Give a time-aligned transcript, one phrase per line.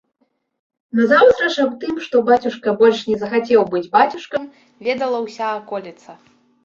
[0.99, 4.51] Назаўтра ж аб тым, што бацюшка больш не захацеў быць бацюшкам,
[4.89, 6.11] ведала ўся аколіца.